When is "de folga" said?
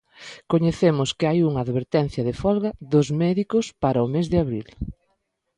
2.27-2.71